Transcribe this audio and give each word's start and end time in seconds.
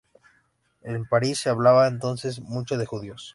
En 0.81 1.05
París 1.05 1.37
se 1.37 1.51
hablaba 1.51 1.87
entonces 1.87 2.39
mucho 2.39 2.75
de 2.75 2.87
judíos. 2.87 3.29